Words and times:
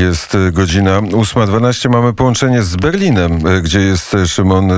Jest 0.00 0.36
godzina 0.52 1.00
8.12. 1.00 1.90
Mamy 1.90 2.12
połączenie 2.12 2.62
z 2.62 2.76
Berlinem, 2.76 3.38
gdzie 3.62 3.80
jest 3.80 4.16
Szymon 4.26 4.68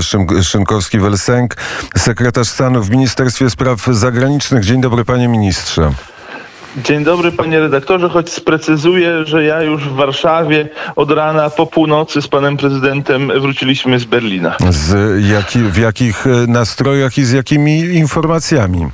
Szynkowski-Welsenk, 0.42 1.48
sekretarz 1.96 2.48
stanu 2.48 2.82
w 2.82 2.90
Ministerstwie 2.90 3.50
Spraw 3.50 3.86
Zagranicznych. 3.86 4.64
Dzień 4.64 4.80
dobry, 4.80 5.04
panie 5.04 5.28
ministrze. 5.28 5.90
Dzień 6.76 7.04
dobry 7.04 7.32
panie 7.32 7.60
redaktorze, 7.60 8.08
choć 8.08 8.32
sprecyzuję, 8.32 9.24
że 9.24 9.44
ja 9.44 9.62
już 9.62 9.88
w 9.88 9.92
Warszawie 9.92 10.68
od 10.96 11.10
rana 11.10 11.50
po 11.50 11.66
północy 11.66 12.22
z 12.22 12.28
panem 12.28 12.56
prezydentem 12.56 13.40
wróciliśmy 13.40 13.98
z 13.98 14.04
Berlina. 14.04 14.56
Z 14.70 15.24
jaki, 15.24 15.58
w 15.58 15.76
jakich 15.76 16.24
nastrojach 16.48 17.18
i 17.18 17.24
z 17.24 17.32
jakimi 17.32 17.78
informacjami? 17.78 18.86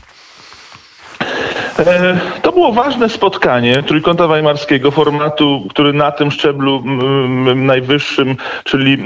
E, 1.78 2.20
to 2.42 2.52
było 2.52 2.72
ważne 2.72 3.08
spotkanie 3.08 3.82
Trójkąta 3.82 4.26
Weimarskiego, 4.26 4.90
formatu, 4.90 5.66
który 5.70 5.92
na 5.92 6.12
tym 6.12 6.30
szczeblu 6.30 6.82
najwyższym, 7.54 8.36
czyli 8.64 8.98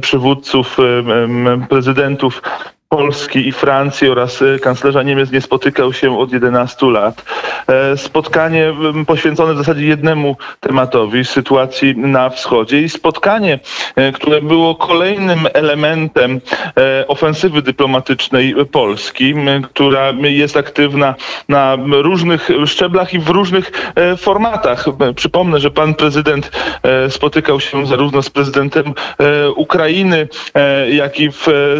przywódców, 0.00 0.76
prezydentów 1.68 2.42
Polski 2.92 3.48
i 3.48 3.52
Francji 3.52 4.08
oraz 4.08 4.42
y, 4.42 4.58
kanclerza 4.62 5.02
Niemiec 5.02 5.32
nie 5.32 5.40
spotykał 5.40 5.92
się 5.92 6.18
od 6.18 6.32
11 6.32 6.86
lat. 6.86 7.24
E, 7.66 7.96
spotkanie 7.96 8.74
poświęcone 9.06 9.54
w 9.54 9.58
zasadzie 9.58 9.86
jednemu 9.86 10.36
tematowi, 10.60 11.24
sytuacji 11.24 11.96
na 11.96 12.30
wschodzie 12.30 12.82
i 12.82 12.88
spotkanie, 12.88 13.58
e, 13.96 14.12
które 14.12 14.42
było 14.42 14.74
kolejnym 14.74 15.38
elementem 15.54 16.40
e, 16.76 17.08
ofensywy 17.08 17.62
dyplomatycznej 17.62 18.54
Polski, 18.72 19.34
która 19.62 20.10
jest 20.22 20.56
aktywna 20.56 21.14
na 21.48 21.76
różnych 21.90 22.48
szczeblach 22.66 23.14
i 23.14 23.18
w 23.18 23.28
różnych 23.28 23.92
formatach. 24.18 24.84
Przypomnę, 25.16 25.60
że 25.60 25.70
pan 25.70 25.94
prezydent 25.94 26.50
spotykał 27.08 27.60
się 27.60 27.86
zarówno 27.86 28.22
z 28.22 28.30
prezydentem 28.30 28.94
Ukrainy, 29.56 30.28
jak 30.92 31.20
i 31.20 31.30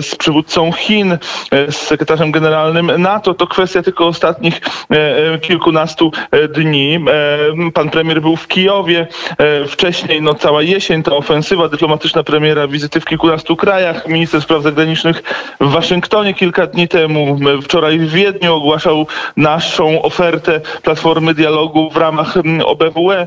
z 0.01 0.17
przywódcą 0.17 0.73
Chin, 0.73 1.02
Chin 1.03 1.19
e, 1.51 1.73
z 1.73 1.77
sekretarzem 1.77 2.33
generalnym 2.33 2.93
NATO. 2.99 3.35
To 3.35 3.47
kwestia 3.47 3.83
tylko 3.83 4.07
ostatnich 4.07 4.61
e, 4.91 5.35
e, 5.35 5.39
kilkunastu 5.39 6.13
dni. 6.55 7.05
Pan 7.75 7.91
premier 7.91 8.23
był 8.23 8.37
w 8.37 8.49
Kijowie. 8.49 9.07
Wcześniej, 9.69 10.23
no 10.23 10.35
cała 10.35 10.63
jesień, 10.63 11.03
ta 11.03 11.13
ofensywa 11.13 11.69
dyplomatyczna 11.69 12.23
premiera, 12.23 12.69
wizyty 12.69 13.01
w 13.01 13.05
kilkunastu 13.05 13.57
krajach. 13.57 14.09
Minister 14.09 14.43
spraw 14.43 14.63
zagranicznych 14.63 15.23
w 15.61 15.71
Waszyngtonie 15.71 16.35
kilka 16.35 16.67
dni 16.67 16.89
temu. 16.89 17.39
Wczoraj 17.63 17.99
w 17.99 18.11
Wiedniu 18.11 18.55
ogłaszał 18.55 19.07
naszą 19.37 20.03
ofertę 20.03 20.61
Platformy 20.83 21.35
Dialogu 21.35 21.91
w 21.91 21.97
ramach 21.97 22.35
OBWE. 22.65 23.27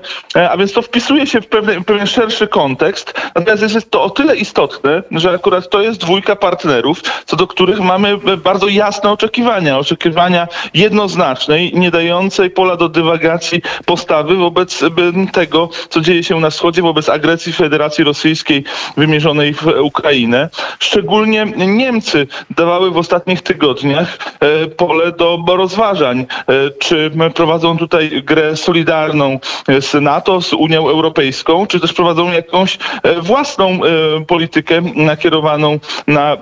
A 0.49 0.57
więc 0.57 0.73
to 0.73 0.81
wpisuje 0.81 1.27
się 1.27 1.41
w 1.41 1.47
pewien, 1.47 1.83
pewien 1.83 2.07
szerszy 2.07 2.47
kontekst. 2.47 3.13
Natomiast 3.35 3.75
jest 3.75 3.91
to 3.91 4.03
o 4.03 4.09
tyle 4.09 4.35
istotne, 4.35 5.03
że 5.11 5.31
akurat 5.31 5.69
to 5.69 5.81
jest 5.81 5.99
dwójka 5.99 6.35
partnerów, 6.35 7.01
co 7.25 7.35
do 7.35 7.47
których 7.47 7.64
których 7.65 7.81
mamy 7.81 8.17
bardzo 8.37 8.67
jasne 8.67 9.11
oczekiwania. 9.11 9.79
Oczekiwania 9.79 10.47
jednoznacznej, 10.73 11.71
nie 11.73 11.91
dającej 11.91 12.49
pola 12.49 12.75
do 12.75 12.89
dywagacji 12.89 13.61
postawy 13.85 14.35
wobec 14.35 14.83
tego, 15.31 15.69
co 15.89 16.01
dzieje 16.01 16.23
się 16.23 16.39
na 16.39 16.49
wschodzie, 16.49 16.81
wobec 16.81 17.09
agresji 17.09 17.53
Federacji 17.53 18.03
Rosyjskiej 18.03 18.63
wymierzonej 18.97 19.53
w 19.53 19.67
Ukrainę. 19.81 20.49
Szczególnie 20.79 21.45
Niemcy 21.67 22.27
dawały 22.49 22.91
w 22.91 22.97
ostatnich 22.97 23.41
tygodniach 23.41 24.17
e, 24.39 24.67
pole 24.67 25.11
do 25.11 25.39
rozważań, 25.47 26.19
e, 26.19 26.53
czy 26.79 27.11
prowadzą 27.35 27.77
tutaj 27.77 28.23
grę 28.23 28.55
solidarną 28.55 29.39
z 29.79 30.01
NATO, 30.01 30.41
z 30.41 30.53
Unią 30.53 30.89
Europejską, 30.89 31.67
czy 31.67 31.79
też 31.79 31.93
prowadzą 31.93 32.31
jakąś 32.31 32.77
e, 33.03 33.21
własną 33.21 33.79
politykę 34.27 34.81
nakierowaną 34.95 35.79
na 36.07 36.37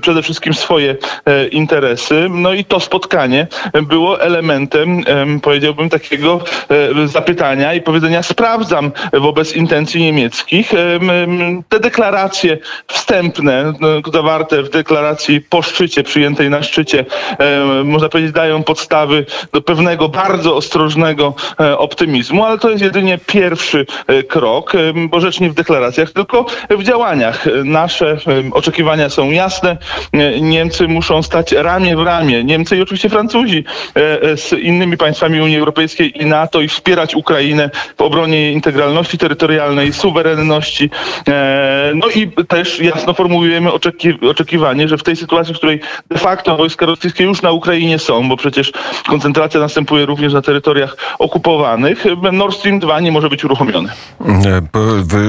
przede 0.00 0.22
wszystkim 0.22 0.43
wszystkim 0.44 0.64
swoje 0.64 0.96
e, 1.26 1.46
interesy. 1.48 2.26
No 2.30 2.52
i 2.52 2.64
to 2.64 2.80
spotkanie 2.80 3.46
było 3.82 4.20
elementem, 4.20 5.04
powiedziałbym, 5.42 5.90
takiego 5.90 6.40
e, 7.04 7.08
zapytania 7.08 7.74
i 7.74 7.80
powiedzenia 7.82 8.22
sprawdzam 8.22 8.92
wobec 9.12 9.56
intencji 9.56 10.02
niemieckich. 10.02 10.72
Te 11.68 11.80
deklaracje 11.80 12.58
wstępne, 12.86 13.72
no, 13.80 13.88
zawarte 14.12 14.62
w 14.62 14.70
deklaracji 14.70 15.40
po 15.40 15.62
szczycie, 15.62 16.02
przyjętej 16.02 16.50
na 16.50 16.62
szczycie, 16.62 17.04
można 17.84 18.08
powiedzieć, 18.08 18.32
dają 18.32 18.62
podstawy 18.62 19.26
do 19.52 19.62
pewnego 19.62 20.08
bardzo 20.08 20.56
ostrożnego 20.56 21.34
e, 21.60 21.78
optymizmu, 21.78 22.44
ale 22.44 22.58
to 22.58 22.70
jest 22.70 22.82
jedynie 22.82 23.18
pierwszy 23.26 23.86
krok, 24.28 24.72
bo 25.08 25.20
rzecz 25.20 25.40
nie 25.40 25.50
w 25.50 25.54
deklaracjach, 25.54 26.10
tylko 26.10 26.46
w 26.70 26.82
działaniach. 26.82 27.44
Nasze 27.64 28.16
oczekiwania 28.52 29.08
są 29.08 29.30
jasne. 29.30 29.76
Niemcy 30.40 30.88
muszą 30.88 31.22
stać 31.22 31.52
ramię 31.52 31.96
w 31.96 32.02
ramię, 32.02 32.44
Niemcy 32.44 32.76
i 32.76 32.82
oczywiście 32.82 33.08
Francuzi 33.08 33.64
e, 33.96 34.22
e, 34.22 34.36
z 34.36 34.52
innymi 34.52 34.96
państwami 34.96 35.40
Unii 35.40 35.58
Europejskiej 35.58 36.22
i 36.22 36.26
NATO 36.26 36.60
i 36.60 36.68
wspierać 36.68 37.14
Ukrainę 37.14 37.70
w 37.96 38.00
obronie 38.00 38.40
jej 38.40 38.52
integralności 38.52 39.18
terytorialnej, 39.18 39.92
suwerenności. 39.92 40.90
E, 41.28 41.92
no 41.94 42.08
i 42.08 42.46
też 42.48 42.80
jasno 42.80 43.14
formułujemy 43.14 43.72
oczeki 43.72 44.28
oczekiwanie, 44.30 44.88
że 44.88 44.98
w 44.98 45.02
tej 45.02 45.16
sytuacji, 45.16 45.54
w 45.54 45.56
której 45.56 45.80
de 46.10 46.18
facto 46.18 46.56
wojska 46.56 46.86
rosyjskie 46.86 47.24
już 47.24 47.42
na 47.42 47.50
Ukrainie 47.50 47.98
są, 47.98 48.28
bo 48.28 48.36
przecież 48.36 48.72
koncentracja 49.08 49.60
następuje 49.60 50.06
również 50.06 50.32
na 50.32 50.42
terytoriach 50.42 50.96
okupowanych, 51.18 52.04
Nord 52.32 52.56
Stream 52.56 52.78
2 52.78 53.00
nie 53.00 53.12
może 53.12 53.28
być 53.28 53.44
uruchomiony. 53.44 53.88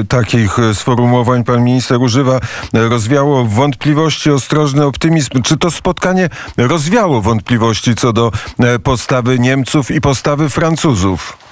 Takich 0.10 0.58
sformułowań 0.74 1.44
pan 1.44 1.64
minister 1.64 2.02
używa. 2.02 2.40
Rozwiało 2.74 3.46
wątpliwości 3.46 4.32
ostrożny 4.32 4.86
optymizm. 4.96 5.42
Czy 5.44 5.58
to 5.58 5.72
spotkanie 5.72 6.30
rozwiało 6.58 7.22
wątpliwości 7.22 7.96
co 7.96 8.14
do 8.14 8.32
e, 8.60 8.80
postawy 8.80 9.40
Niemców 9.40 9.92
i 9.92 10.02
postawy 10.02 10.50
Francuzów? 10.50 11.45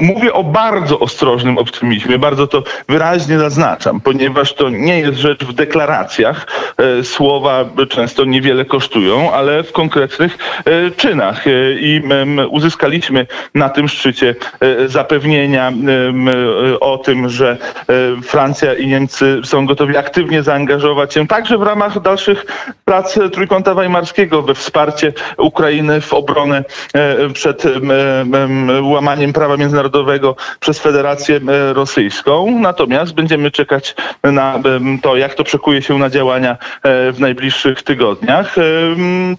Mówię 0.00 0.32
o 0.32 0.44
bardzo 0.44 0.98
ostrożnym 0.98 1.58
optymizmie, 1.58 2.18
bardzo 2.18 2.46
to 2.46 2.62
wyraźnie 2.88 3.38
zaznaczam, 3.38 4.00
ponieważ 4.00 4.54
to 4.54 4.70
nie 4.70 4.98
jest 4.98 5.18
rzecz 5.18 5.44
w 5.44 5.52
deklaracjach. 5.52 6.46
E, 6.78 7.04
słowa 7.04 7.64
często 7.88 8.24
niewiele 8.24 8.64
kosztują, 8.64 9.32
ale 9.32 9.62
w 9.62 9.72
konkretnych 9.72 10.38
e, 10.64 10.90
czynach. 10.90 11.46
E, 11.46 11.50
I 11.72 12.02
uzyskaliśmy 12.50 13.26
na 13.54 13.68
tym 13.68 13.88
szczycie 13.88 14.34
zapewnienia 14.86 15.72
o 16.80 16.98
tym, 16.98 17.28
że 17.28 17.56
Francja 18.22 18.74
i 18.74 18.86
Niemcy 18.86 19.40
są 19.44 19.66
gotowi 19.66 19.96
aktywnie 19.96 20.42
zaangażować 20.42 21.14
się 21.14 21.26
także 21.26 21.58
w 21.58 21.62
ramach 21.62 22.00
dalszych 22.00 22.46
prac 22.84 23.18
Trójkąta 23.32 23.74
Weimarskiego 23.74 24.42
we 24.42 24.54
wsparcie 24.54 25.12
Ukrainy 25.38 26.00
w 26.00 26.14
obronę 26.14 26.64
przed 27.34 27.62
łamaniem 28.82 29.32
prawa 29.34 29.56
międzynarodowego 29.56 30.36
przez 30.60 30.78
Federację 30.78 31.36
e, 31.36 31.72
Rosyjską. 31.72 32.58
Natomiast 32.60 33.14
będziemy 33.14 33.50
czekać 33.50 33.94
na 34.22 34.58
to, 35.02 35.16
jak 35.16 35.34
to 35.34 35.44
przekuje 35.44 35.82
się 35.82 35.98
na 35.98 36.10
działania 36.10 36.52
e, 36.82 37.12
w 37.12 37.20
najbliższych 37.20 37.82
tygodniach. 37.82 38.58
E, 38.58 38.62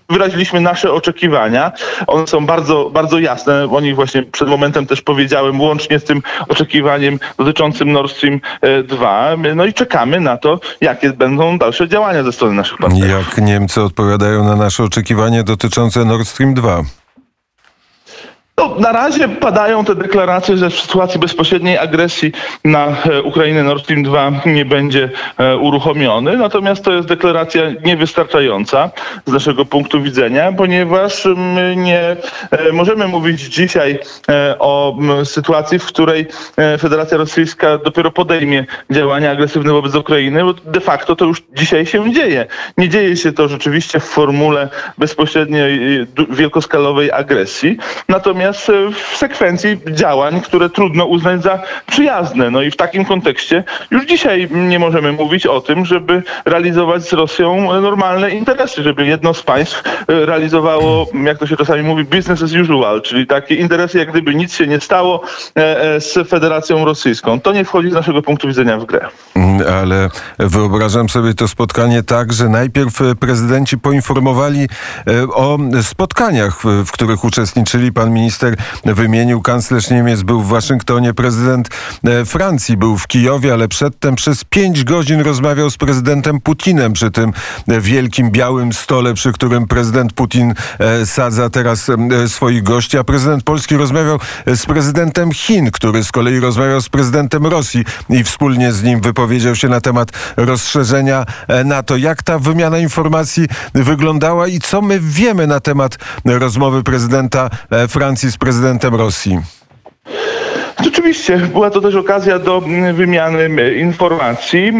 wyraziliśmy 0.09 0.61
nasze 0.61 0.91
oczekiwania. 0.91 1.71
One 2.07 2.27
są 2.27 2.45
bardzo, 2.45 2.89
bardzo 2.93 3.19
jasne. 3.19 3.67
O 3.71 3.81
nich 3.81 3.95
właśnie 3.95 4.23
przed 4.23 4.47
momentem 4.47 4.85
też 4.85 5.01
powiedziałem, 5.01 5.61
łącznie 5.61 5.99
z 5.99 6.03
tym 6.03 6.21
oczekiwaniem 6.47 7.19
dotyczącym 7.37 7.91
Nord 7.91 8.11
Stream 8.11 8.39
2. 8.87 9.29
No 9.55 9.65
i 9.65 9.73
czekamy 9.73 10.19
na 10.19 10.37
to, 10.37 10.59
jakie 10.81 11.09
będą 11.09 11.57
dalsze 11.57 11.87
działania 11.87 12.23
ze 12.23 12.31
strony 12.31 12.53
naszych 12.53 12.77
partnerów. 12.77 13.09
Jak 13.09 13.37
Niemcy 13.45 13.81
odpowiadają 13.81 14.43
na 14.43 14.55
nasze 14.55 14.83
oczekiwania 14.83 15.43
dotyczące 15.43 16.05
Nord 16.05 16.27
Stream 16.27 16.53
2? 16.53 16.83
No, 18.57 18.75
na 18.79 18.91
razie 18.91 19.29
padają 19.29 19.85
te 19.85 19.95
deklaracje, 19.95 20.57
że 20.57 20.69
w 20.69 20.79
sytuacji 20.79 21.19
bezpośredniej 21.19 21.77
agresji 21.77 22.31
na 22.63 22.87
e, 22.87 23.21
Ukrainę 23.21 23.63
Nord 23.63 23.83
Stream 23.83 24.03
2 24.03 24.31
nie 24.45 24.65
będzie 24.65 25.09
e, 25.37 25.57
uruchomiony. 25.57 26.37
Natomiast 26.37 26.83
to 26.83 26.93
jest 26.93 27.07
deklaracja 27.07 27.61
niewystarczająca 27.85 28.91
z 29.25 29.31
naszego 29.31 29.65
punktu 29.65 30.01
widzenia, 30.01 30.51
ponieważ 30.51 31.27
nie 31.75 31.99
e, 32.51 32.71
możemy 32.73 33.07
mówić 33.07 33.41
dzisiaj 33.41 33.99
o 34.59 34.97
sytuacji, 35.23 35.79
w 35.79 35.85
której 35.85 36.27
Federacja 36.79 37.17
Rosyjska 37.17 37.77
dopiero 37.77 38.11
podejmie 38.11 38.65
działania 38.91 39.31
agresywne 39.31 39.71
wobec 39.71 39.95
Ukrainy, 39.95 40.43
bo 40.43 40.53
de 40.53 40.79
facto 40.79 41.15
to 41.15 41.25
już 41.25 41.43
dzisiaj 41.53 41.85
się 41.85 42.13
dzieje. 42.13 42.45
Nie 42.77 42.89
dzieje 42.89 43.17
się 43.17 43.31
to 43.31 43.47
rzeczywiście 43.47 43.99
w 43.99 44.03
formule 44.03 44.69
bezpośredniej 44.97 45.79
wielkoskalowej 46.29 47.11
agresji. 47.11 47.77
Natomiast 48.09 48.44
natomiast 48.45 48.71
w 48.93 49.17
sekwencji 49.17 49.79
działań, 49.91 50.41
które 50.41 50.69
trudno 50.69 51.05
uznać 51.05 51.43
za 51.43 51.59
przyjazne. 51.87 52.51
No 52.51 52.61
i 52.61 52.71
w 52.71 52.75
takim 52.75 53.05
kontekście 53.05 53.63
już 53.91 54.05
dzisiaj 54.05 54.47
nie 54.51 54.79
możemy 54.79 55.11
mówić 55.11 55.45
o 55.45 55.61
tym, 55.61 55.85
żeby 55.85 56.23
realizować 56.45 57.09
z 57.09 57.13
Rosją 57.13 57.81
normalne 57.81 58.29
interesy, 58.29 58.83
żeby 58.83 59.05
jedno 59.05 59.33
z 59.33 59.43
państw 59.43 59.83
realizowało, 60.07 61.07
jak 61.23 61.37
to 61.37 61.47
się 61.47 61.57
czasami 61.57 61.83
mówi, 61.83 62.03
business 62.03 62.43
as 62.43 62.53
usual, 62.53 63.01
czyli 63.01 63.27
takie 63.27 63.55
interesy, 63.55 63.97
jak 63.97 64.11
gdyby 64.11 64.35
nic 64.35 64.53
się 64.53 64.67
nie 64.67 64.79
stało 64.79 65.21
z 65.99 66.29
Federacją 66.29 66.85
Rosyjską. 66.85 67.39
To 67.39 67.53
nie 67.53 67.65
wchodzi 67.65 67.91
z 67.91 67.93
naszego 67.93 68.21
punktu 68.21 68.47
widzenia 68.47 68.77
w 68.77 68.85
grę. 68.85 69.07
Mm, 69.35 69.61
ale 69.81 70.09
wyobrażam 70.39 71.09
sobie 71.09 71.33
to 71.33 71.47
spotkanie 71.47 72.03
tak, 72.03 72.33
że 72.33 72.49
najpierw 72.49 72.99
prezydenci 73.19 73.77
poinformowali 73.77 74.67
o 75.33 75.57
spotkaniach, 75.81 76.61
w 76.85 76.91
których 76.91 77.23
uczestniczyli. 77.23 77.91
Pan 77.91 78.13
minister 78.13 78.34
wymienił, 78.85 79.41
kanclerz 79.41 79.89
Niemiec 79.89 80.21
był 80.21 80.41
w 80.41 80.47
Waszyngtonie, 80.47 81.13
prezydent 81.13 81.69
Francji 82.25 82.77
był 82.77 82.97
w 82.97 83.07
Kijowie, 83.07 83.53
ale 83.53 83.67
przedtem 83.67 84.15
przez 84.15 84.43
pięć 84.43 84.83
godzin 84.83 85.21
rozmawiał 85.21 85.69
z 85.69 85.77
prezydentem 85.77 86.41
Putinem 86.41 86.93
przy 86.93 87.11
tym 87.11 87.33
wielkim 87.67 88.31
białym 88.31 88.73
stole, 88.73 89.13
przy 89.13 89.31
którym 89.31 89.67
prezydent 89.67 90.13
Putin 90.13 90.53
sadza 91.05 91.49
teraz 91.49 91.91
swoich 92.27 92.63
gości, 92.63 92.97
a 92.97 93.03
prezydent 93.03 93.43
Polski 93.43 93.77
rozmawiał 93.77 94.19
z 94.47 94.65
prezydentem 94.65 95.31
Chin, 95.31 95.71
który 95.71 96.03
z 96.03 96.11
kolei 96.11 96.39
rozmawiał 96.39 96.81
z 96.81 96.89
prezydentem 96.89 97.45
Rosji 97.45 97.85
i 98.09 98.23
wspólnie 98.23 98.71
z 98.71 98.83
nim 98.83 99.01
wypowiedział 99.01 99.55
się 99.55 99.69
na 99.69 99.81
temat 99.81 100.11
rozszerzenia 100.37 101.25
NATO. 101.65 101.97
Jak 101.97 102.23
ta 102.23 102.39
wymiana 102.39 102.77
informacji 102.77 103.47
wyglądała 103.73 104.47
i 104.47 104.59
co 104.59 104.81
my 104.81 104.99
wiemy 104.99 105.47
na 105.47 105.59
temat 105.59 105.97
rozmowy 106.25 106.83
prezydenta 106.83 107.49
Francji 107.89 108.24
z 108.31 108.37
prezydentem 108.37 108.95
Rosji? 108.95 109.41
Rzeczywiście, 110.83 111.37
była 111.37 111.69
to 111.69 111.81
też 111.81 111.95
okazja 111.95 112.39
do 112.39 112.57
mm, 112.65 112.95
wymiany 112.95 113.73
informacji 113.73 114.71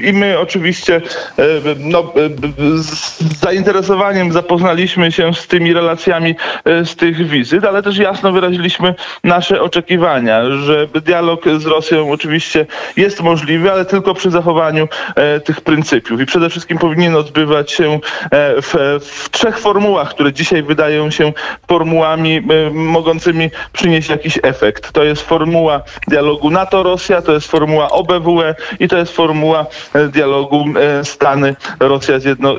i 0.00 0.12
my 0.12 0.38
oczywiście 0.38 1.00
no, 1.78 2.12
z 2.74 3.40
zainteresowaniem 3.40 4.32
zapoznaliśmy 4.32 5.12
się 5.12 5.34
z 5.34 5.46
tymi 5.46 5.72
relacjami 5.72 6.34
z 6.64 6.96
tych 6.96 7.28
wizyt, 7.28 7.64
ale 7.64 7.82
też 7.82 7.98
jasno 7.98 8.32
wyraziliśmy 8.32 8.94
nasze 9.24 9.62
oczekiwania, 9.62 10.50
że 10.50 10.86
dialog 10.86 11.44
z 11.58 11.66
Rosją 11.66 12.10
oczywiście 12.10 12.66
jest 12.96 13.20
możliwy, 13.22 13.72
ale 13.72 13.84
tylko 13.84 14.14
przy 14.14 14.30
zachowaniu 14.30 14.88
tych 15.44 15.60
pryncypiów 15.60 16.20
i 16.20 16.26
przede 16.26 16.50
wszystkim 16.50 16.78
powinien 16.78 17.16
odbywać 17.16 17.72
się 17.72 18.00
w, 18.62 18.98
w 19.00 19.30
trzech 19.30 19.58
formułach, 19.58 20.10
które 20.10 20.32
dzisiaj 20.32 20.62
wydają 20.62 21.10
się 21.10 21.32
formułami 21.68 22.42
mogącymi 22.72 23.50
przynieść 23.72 24.08
jakiś 24.08 24.38
efekt. 24.42 24.92
To 24.92 25.04
jest 25.04 25.21
formuła 25.22 25.82
dialogu 26.08 26.50
NATO-Rosja, 26.50 27.22
to 27.22 27.32
jest 27.32 27.50
formuła 27.50 27.90
OBWE 27.90 28.54
i 28.80 28.88
to 28.88 28.96
jest 28.96 29.12
formuła 29.16 29.66
e, 29.94 30.08
dialogu 30.08 30.64
e, 30.76 31.04
Stany, 31.04 31.56
Rosja 31.80 32.18
Zjedno 32.18 32.56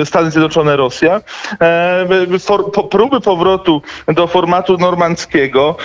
e, 0.00 0.06
Stany 0.06 0.30
Zjednoczone-Rosja. 0.30 1.20
Próby 2.90 3.20
powrotu 3.20 3.82
do 4.08 4.26
formatu 4.26 4.78
normandzkiego 4.78 5.76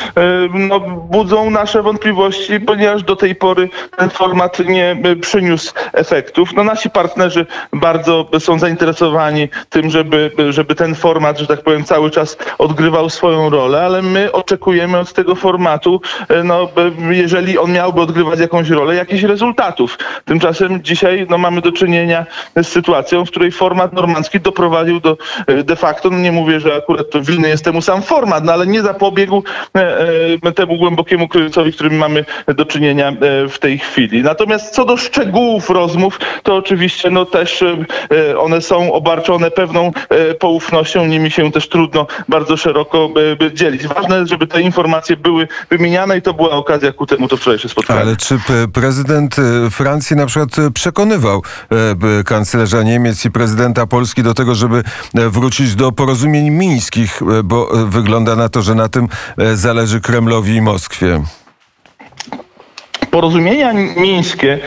no, 0.54 0.80
budzą 0.80 1.50
nasze 1.50 1.84
wątpliwości, 1.84 2.60
ponieważ 2.60 3.04
do 3.04 3.16
tej 3.16 3.36
pory 3.36 3.70
ten 3.98 4.10
format 4.10 4.60
nie 4.60 4.98
przyniósł 5.22 5.74
efektów. 5.94 6.54
No, 6.54 6.64
nasi 6.64 6.90
partnerzy 6.90 7.46
bardzo 7.74 8.30
są 8.40 8.60
zainteresowani 8.60 9.50
tym, 9.70 9.90
żeby, 9.90 10.32
żeby 10.50 10.76
ten 10.76 10.96
format, 10.96 11.40
że 11.40 11.48
tak 11.48 11.62
powiem, 11.62 11.84
cały 11.84 12.12
czas 12.12 12.38
odgrywał 12.58 13.10
swoją 13.10 13.50
rolę, 13.50 13.86
ale 13.86 14.02
my 14.02 14.32
oczekujemy 14.32 15.00
od 15.00 15.14
tego 15.14 15.36
formatu 15.36 16.02
no, 16.44 16.70
jeżeli 17.10 17.58
on 17.58 17.72
miałby 17.72 18.02
odgrywać 18.02 18.40
jakąś 18.40 18.70
rolę, 18.70 18.96
jakichś 18.96 19.24
rezultatów. 19.24 19.98
Tymczasem 20.26 20.84
dzisiaj 20.84 21.28
no, 21.30 21.38
mamy 21.38 21.62
do 21.62 21.72
czynienia 21.72 22.26
z 22.56 22.68
sytuacją, 22.68 23.26
w 23.26 23.30
której 23.30 23.52
format 23.52 23.94
normandzki 23.94 24.40
doprowadził 24.40 25.00
do 25.00 25.18
de 25.64 25.76
facto, 25.76 26.10
no 26.10 26.18
nie 26.18 26.32
mówię, 26.32 26.60
że 26.60 26.76
akurat 26.76 27.10
to 27.10 27.22
winny 27.22 27.50
jest 27.50 27.64
temu 27.64 27.82
sam 27.82 28.02
format, 28.02 28.44
no, 28.44 28.54
ale 28.54 28.68
nie 28.68 28.82
zapobiegł 28.82 29.44
e, 29.76 30.00
e, 30.44 30.52
temu 30.52 30.78
głębokiemu 30.78 31.28
kryzysowi, 31.28 31.74
którym 31.74 31.98
mamy 31.98 32.26
do 32.48 32.66
czynienia 32.66 33.10
e, 33.10 33.14
w 33.48 33.60
tej 33.60 33.80
chwili. 33.80 34.24
Natomiast 34.24 34.74
co 34.74 34.86
do 34.86 34.98
szczegółów 34.98 35.70
rozmów, 35.70 36.20
to 36.44 36.56
oczywiście 36.56 37.10
no, 37.10 37.26
też 37.26 37.64
one 38.38 38.62
są 38.62 38.94
obarczone 38.94 39.52
pewną 39.52 39.92
poufnością, 40.40 41.06
nimi 41.06 41.32
się 41.32 41.52
też 41.52 41.70
trudno 41.70 42.08
bardzo 42.30 42.58
szeroko 42.58 43.10
dzielić. 43.54 43.88
Ważne 43.88 44.28
żeby 44.28 44.48
te 44.48 44.62
informacje 44.62 45.18
były 45.18 45.48
wymieniane 45.70 45.97
i 46.18 46.22
to 46.22 46.34
była 46.34 46.50
okazja 46.50 46.94
ku 46.94 47.06
temu 47.06 47.28
to 47.28 47.38
wczorajsze 47.38 47.70
spotkanie. 47.70 48.02
Ale 48.02 48.16
czy 48.16 48.40
prezydent 48.74 49.36
e, 49.40 49.70
Francji 49.70 50.16
na 50.16 50.26
przykład 50.26 50.60
e, 50.60 50.72
przekonywał 50.72 51.44
e, 52.20 52.24
kanclerza 52.24 52.84
Niemiec 52.84 53.26
i 53.26 53.32
prezydenta 53.32 53.88
Polski 53.88 54.24
do 54.24 54.34
tego, 54.34 54.56
żeby 54.56 54.84
wrócić 55.14 55.76
do 55.76 55.92
porozumień 55.92 56.50
mińskich, 56.50 57.22
bo 57.44 57.70
wygląda 57.88 58.36
na 58.36 58.50
to, 58.50 58.62
że 58.62 58.76
na 58.76 58.90
tym 58.90 59.08
zależy 59.54 60.02
Kremlowi 60.02 60.56
i 60.56 60.62
Moskwie? 60.62 61.24
Porozumienia 63.18 63.74
mińskie 63.96 64.60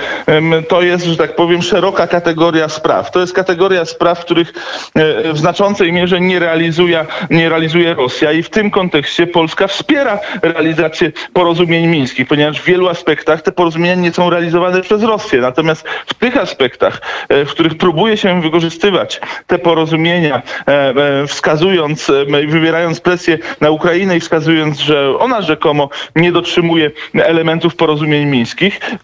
to 0.68 0.82
jest, 0.82 1.04
że 1.04 1.16
tak 1.16 1.36
powiem, 1.36 1.62
szeroka 1.62 2.06
kategoria 2.06 2.68
spraw. 2.68 3.10
To 3.10 3.20
jest 3.20 3.32
kategoria 3.32 3.84
spraw, 3.84 4.20
których 4.20 4.52
e, 4.94 5.32
w 5.32 5.38
znaczącej 5.38 5.92
mierze 5.92 6.20
nie 6.20 6.38
realizuje, 6.38 7.06
nie 7.30 7.48
realizuje 7.48 7.94
Rosja 7.94 8.32
i 8.32 8.42
w 8.42 8.50
tym 8.50 8.70
kontekście 8.70 9.26
Polska 9.26 9.66
wspiera 9.66 10.20
realizację 10.42 11.12
porozumień 11.32 11.86
mińskich, 11.86 12.28
ponieważ 12.28 12.60
w 12.60 12.64
wielu 12.64 12.88
aspektach 12.88 13.42
te 13.42 13.52
porozumienia 13.52 13.94
nie 13.94 14.12
są 14.12 14.30
realizowane 14.30 14.82
przez 14.82 15.02
Rosję. 15.02 15.40
Natomiast 15.40 15.88
w 16.06 16.14
tych 16.14 16.36
aspektach, 16.36 17.00
e, 17.28 17.44
w 17.44 17.50
których 17.50 17.76
próbuje 17.76 18.16
się 18.16 18.42
wykorzystywać 18.42 19.20
te 19.46 19.58
porozumienia, 19.58 20.42
e, 20.66 21.26
wskazując, 21.26 22.10
wywierając 22.48 23.00
presję 23.00 23.38
na 23.60 23.70
Ukrainę 23.70 24.16
i 24.16 24.20
wskazując, 24.20 24.78
że 24.78 25.18
ona 25.18 25.42
rzekomo 25.42 25.88
nie 26.16 26.32
dotrzymuje 26.32 26.90
elementów 27.14 27.76
porozumień 27.76 28.24
mińskich. 28.26 28.39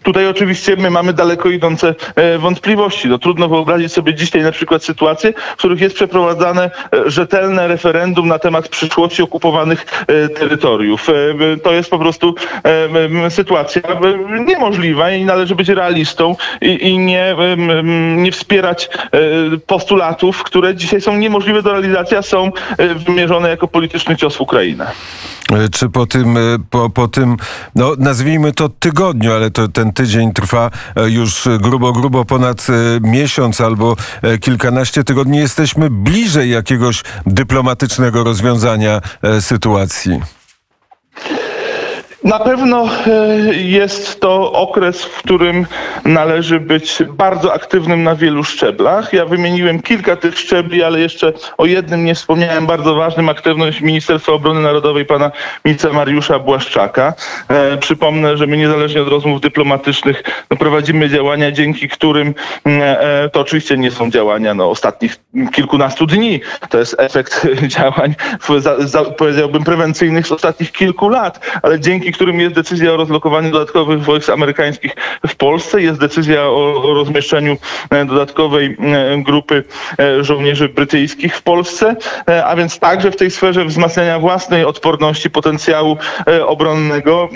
Tutaj 0.03 0.27
oczywiście 0.27 0.75
my 0.75 0.89
mamy 0.89 1.13
daleko 1.13 1.49
idące 1.49 1.95
e, 2.15 2.37
wątpliwości. 2.37 3.07
No, 3.07 3.17
trudno 3.17 3.47
wyobrazić 3.47 3.93
sobie 3.93 4.13
dzisiaj 4.13 4.41
na 4.41 4.51
przykład 4.51 4.83
sytuacje, 4.83 5.33
w 5.33 5.57
których 5.57 5.81
jest 5.81 5.95
przeprowadzane 5.95 6.71
e, 6.93 7.11
rzetelne 7.11 7.67
referendum 7.67 8.27
na 8.27 8.39
temat 8.39 8.69
przyszłości 8.69 9.21
okupowanych 9.21 9.85
e, 10.07 10.29
terytoriów. 10.29 11.07
To 11.63 11.73
jest 11.73 11.89
po 11.89 11.99
prostu 11.99 12.35
sytuacja 13.29 13.81
niemożliwa 14.47 15.11
i 15.11 15.25
należy 15.25 15.55
być 15.55 15.69
realistą 15.69 16.35
i, 16.61 16.87
i 16.87 16.97
nie, 16.97 17.35
nie 18.15 18.31
wspierać 18.31 18.89
postulatów, 19.67 20.43
które 20.43 20.75
dzisiaj 20.75 21.01
są 21.01 21.17
niemożliwe 21.17 21.61
do 21.61 21.71
realizacji, 21.71 22.17
a 22.17 22.21
są 22.21 22.51
wymierzone 22.95 23.49
jako 23.49 23.67
polityczny 23.67 24.15
cios 24.15 24.35
w 24.35 24.41
Ukrainę. 24.41 24.91
Czy 25.71 25.89
po 25.89 26.05
tym, 26.05 26.37
po, 26.69 26.89
po 26.89 27.07
tym, 27.07 27.37
no 27.75 27.93
nazwijmy 27.97 28.53
to 28.53 28.69
tygodniu, 28.69 29.33
ale 29.33 29.51
to 29.51 29.67
ten 29.67 29.93
tydzień 29.93 30.33
trwa 30.33 30.71
e, 30.95 31.09
już 31.09 31.47
grubo, 31.59 31.93
grubo 31.93 32.25
ponad 32.25 32.67
e, 32.69 32.73
miesiąc 33.01 33.61
albo 33.61 33.95
e, 34.21 34.37
kilkanaście 34.37 35.03
tygodni, 35.03 35.37
jesteśmy 35.37 35.89
bliżej 35.89 36.49
jakiegoś 36.49 37.03
dyplomatycznego 37.25 38.23
rozwiązania 38.23 39.01
sytuacji? 39.39 40.21
Na 42.27 42.39
pewno 42.39 42.85
e, 42.85 43.53
jest 43.53 44.19
to 44.19 44.51
okres, 44.51 45.05
w 45.05 45.17
którym 45.17 45.65
należy 46.05 46.59
być 46.59 47.03
bardzo 47.09 47.53
aktywnym 47.53 48.03
na 48.03 48.15
wielu 48.15 48.43
szczeblach. 48.43 49.13
Ja 49.13 49.25
wymieniłem 49.25 49.81
kilka 49.81 50.15
tych 50.15 50.39
szczebli, 50.39 50.83
ale 50.83 50.99
jeszcze 50.99 51.33
o 51.57 51.65
jednym 51.65 52.05
nie 52.05 52.15
wspomniałem, 52.15 52.65
bardzo 52.65 52.95
ważnym, 52.95 53.29
aktywność 53.29 53.81
Ministerstwa 53.81 54.31
Obrony 54.31 54.61
Narodowej 54.61 55.05
pana 55.05 55.31
ministra 55.65 55.93
Mariusza 55.93 56.39
Błaszczaka. 56.39 57.13
E, 57.47 57.77
przypomnę, 57.77 58.37
że 58.37 58.47
my 58.47 58.57
niezależnie 58.57 59.01
od 59.01 59.07
rozmów 59.07 59.41
dyplomatycznych 59.41 60.23
no, 60.51 60.57
prowadzimy 60.57 61.09
działania, 61.09 61.51
dzięki 61.51 61.89
którym 61.89 62.33
e, 62.65 63.29
to 63.33 63.39
oczywiście 63.39 63.77
nie 63.77 63.91
są 63.91 64.11
działania 64.11 64.53
no, 64.53 64.69
ostatnich 64.69 65.15
kilkunastu 65.51 66.05
dni. 66.05 66.41
To 66.69 66.79
jest 66.79 66.95
efekt 66.99 67.47
działań, 67.77 68.15
powiedziałbym, 69.17 69.63
prewencyjnych 69.63 70.27
z 70.27 70.31
ostatnich 70.31 70.71
kilku 70.71 71.09
lat, 71.09 71.59
ale 71.61 71.79
dzięki 71.79 72.16
którym 72.17 72.39
jest 72.39 72.55
decyzja 72.55 72.93
o 72.93 72.97
rozlokowaniu 72.97 73.51
dodatkowych 73.51 74.03
wojsk 74.03 74.29
amerykańskich 74.29 74.95
w 75.27 75.35
Polsce, 75.35 75.81
jest 75.81 75.99
decyzja 75.99 76.41
o, 76.43 76.93
rozmieszczeniu 76.93 77.57
e, 77.89 78.05
dodatkowej 78.05 78.77
e, 78.79 79.17
grupy 79.23 79.63
e, 79.99 80.23
żołnierzy 80.23 80.69
brytyjskich 80.69 81.35
w 81.35 81.41
Polsce, 81.41 81.95
a 82.45 82.55
więc 82.55 82.79
także 82.79 83.11
w 83.11 83.15
tej 83.15 83.31
sferze 83.31 83.65
wzmacniania 83.65 84.19
własnej 84.19 84.65
odporności 84.65 85.29
potencjału 85.29 85.97
obronnego 86.45 87.29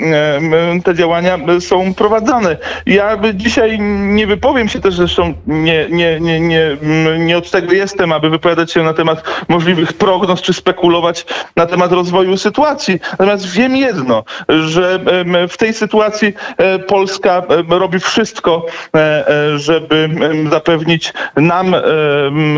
te 0.83 0.95
działania 0.95 1.39
są 1.59 1.93
prowadzone. 1.93 2.57
Ja 2.85 3.17
dzisiaj 3.33 3.79
nie 3.99 4.27
wypowiem 4.27 4.69
się 4.69 4.79
też 4.79 4.95
zresztą 4.95 5.33
nie, 5.47 5.87
nie, 5.89 6.19
nie, 6.19 6.39
nie, 6.39 6.77
nie 7.19 7.37
od 7.37 7.51
tego 7.51 7.73
jestem, 7.73 8.11
aby 8.11 8.29
wypowiadać 8.29 8.71
się 8.71 8.83
na 8.83 8.93
temat 8.93 9.23
możliwych 9.47 9.93
prognoz 9.93 10.41
czy 10.41 10.53
spekulować 10.53 11.25
na 11.55 11.65
temat 11.65 11.91
rozwoju 11.91 12.37
sytuacji. 12.37 12.99
Natomiast 13.11 13.51
wiem 13.51 13.75
jedno, 13.75 14.23
że 14.67 14.99
w 15.49 15.57
tej 15.57 15.73
sytuacji 15.73 16.33
e, 16.57 16.79
Polska 16.79 17.43
robi 17.69 17.99
wszystko, 17.99 18.65
e, 18.95 19.27
e, 19.27 19.59
żeby 19.59 20.09
zapewnić 20.51 21.13
nam 21.35 21.75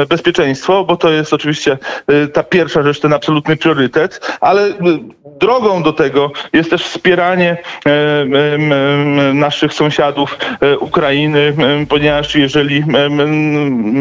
bezpieczeństwo, 0.10 0.84
bo 0.84 0.98
to 0.98 1.12
jest 1.12 1.34
oczywiście 1.34 1.78
ta 2.34 2.44
pierwsza 2.44 2.84
rzecz, 2.84 3.00
ten 3.00 3.14
absolutny 3.14 3.58
priorytet, 3.58 4.38
ale 4.42 4.74
drogą 5.40 5.84
do 5.84 5.94
tego 5.94 6.32
jest 6.54 6.70
też 6.70 6.84
wspieranie 6.84 7.58
naszych 9.34 9.74
sąsiadów 9.74 10.38
Ukrainy, 10.80 11.54
ponieważ 11.90 12.36
jeżeli 12.36 12.84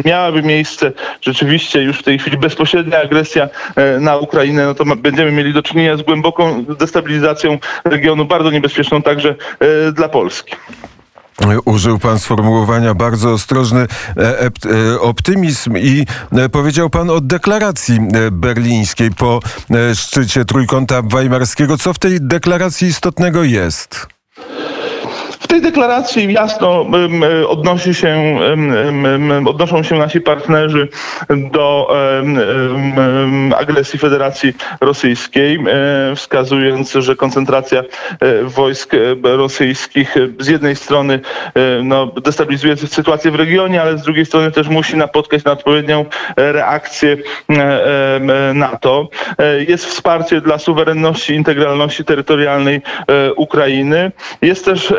miałaby 0.04 0.42
miejsce 0.42 0.92
rzeczywiście 1.20 1.82
już 1.82 1.98
w 1.98 2.02
tej 2.02 2.18
chwili 2.18 2.38
bezpośrednia 2.38 2.98
agresja 2.98 3.48
na 4.00 4.16
Ukrainę, 4.16 4.66
no 4.66 4.74
to 4.74 4.84
będziemy 4.96 5.32
mieli 5.32 5.52
do 5.52 5.62
czynienia 5.62 5.96
z 5.96 6.02
głęboką 6.02 6.64
destabilizacją 6.64 7.58
regionu, 7.92 8.24
bardzo 8.24 8.50
niebezpieczną 8.50 9.02
także 9.02 9.34
e, 9.60 9.92
dla 9.92 10.08
Polski. 10.08 10.56
Użył 11.64 11.98
pan 11.98 12.18
sformułowania 12.18 12.94
bardzo 12.94 13.30
ostrożny 13.30 13.80
e, 14.16 14.40
e, 14.40 14.50
optymizm 15.00 15.76
i 15.76 16.06
powiedział 16.52 16.90
pan 16.90 17.10
o 17.10 17.20
deklaracji 17.20 17.98
berlińskiej 18.32 19.10
po 19.10 19.40
szczycie 19.94 20.44
Trójkąta 20.44 21.02
Weimarskiego. 21.02 21.78
Co 21.78 21.92
w 21.94 21.98
tej 21.98 22.18
deklaracji 22.20 22.88
istotnego 22.88 23.44
jest? 23.44 24.06
Tej 25.52 25.60
deklaracji 25.60 26.32
jasno 26.32 26.86
odnosi 27.48 27.94
się, 27.94 28.38
odnoszą 29.46 29.82
się 29.82 29.98
nasi 29.98 30.20
partnerzy 30.20 30.88
do 31.52 31.94
agresji 33.58 33.98
Federacji 33.98 34.52
Rosyjskiej, 34.80 35.58
e, 35.66 36.16
wskazując, 36.16 36.92
że 36.92 37.16
koncentracja 37.16 37.80
e, 37.80 38.42
wojsk 38.42 38.94
e, 38.94 38.98
rosyjskich 39.22 40.14
z 40.38 40.48
jednej 40.48 40.76
strony 40.76 41.20
no, 41.82 42.06
destabilizuje 42.06 42.76
sytuację 42.76 43.30
w 43.30 43.34
regionie, 43.34 43.82
ale 43.82 43.98
z 43.98 44.02
drugiej 44.02 44.26
strony 44.26 44.50
też 44.50 44.68
musi 44.68 44.96
napotkać 44.96 45.44
na 45.44 45.52
odpowiednią 45.52 46.04
reakcję 46.36 47.16
NATO. 48.54 49.08
Jest 49.68 49.86
wsparcie 49.86 50.40
dla 50.40 50.58
suwerenności, 50.58 51.34
integralności 51.34 52.04
terytorialnej 52.04 52.82
Ukrainy. 53.36 54.12
Jest 54.42 54.64
też 54.64 54.94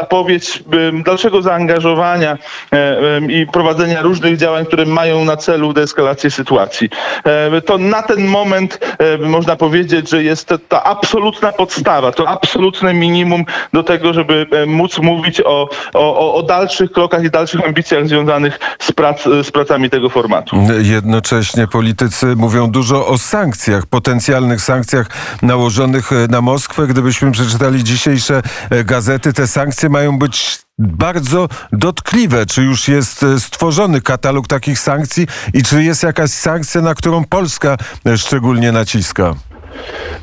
zapowiedź 0.00 0.62
dalszego 1.04 1.42
zaangażowania 1.42 2.38
e, 2.72 3.20
i 3.28 3.46
prowadzenia 3.46 4.02
różnych 4.02 4.36
działań, 4.36 4.66
które 4.66 4.86
mają 4.86 5.24
na 5.24 5.36
celu 5.36 5.72
deeskalację 5.72 6.30
sytuacji. 6.30 6.88
E, 7.24 7.60
To 7.60 7.78
na 7.78 8.02
ten 8.02 8.26
moment 8.26 8.78
e, 8.98 9.18
można 9.18 9.56
powiedzieć, 9.56 10.10
że 10.10 10.22
jest 10.22 10.54
ta 10.68 10.84
absolutna 10.84 11.52
podstawa, 11.52 12.12
to 12.12 12.28
absolutne 12.28 12.94
minimum 12.94 13.44
do 13.72 13.82
tego, 13.82 14.12
żeby 14.12 14.46
móc 14.66 14.98
mówić 14.98 15.40
o, 15.40 15.68
o, 15.94 16.34
o- 16.34 16.42
dalszych 16.42 16.92
krokach 16.92 17.24
i 17.24 17.30
dalszych 17.30 17.64
ambicjach 17.68 18.08
związanych 18.08 18.58
z, 18.78 18.92
prac, 18.92 19.22
z 19.42 19.50
pracami 19.50 19.90
tego 19.90 20.08
formatu. 20.08 20.56
Jednocześnie 20.82 21.66
politycy 21.66 22.26
mówią 22.36 22.70
dużo 22.70 23.06
o 23.06 23.18
sankcjach, 23.18 23.86
potencjalnych 23.86 24.60
sankcjach 24.60 25.06
nałożonych 25.42 26.10
na 26.30 26.40
Moskwę. 26.40 26.86
Gdybyśmy 26.86 27.32
przeczytali 27.32 27.84
dzisiejsze 27.84 28.42
gazety, 28.84 29.32
te 29.32 29.46
sankcje 29.46 29.75
mają 29.84 30.18
być 30.18 30.58
bardzo 30.78 31.48
dotkliwe. 31.72 32.46
Czy 32.46 32.62
już 32.62 32.88
jest 32.88 33.22
e, 33.22 33.40
stworzony 33.40 34.00
katalog 34.00 34.46
takich 34.46 34.78
sankcji 34.78 35.26
i 35.54 35.62
czy 35.62 35.82
jest 35.82 36.02
jakaś 36.02 36.30
sankcja, 36.30 36.80
na 36.80 36.94
którą 36.94 37.24
Polska 37.24 37.76
e, 38.06 38.18
szczególnie 38.18 38.72
naciska? 38.72 39.34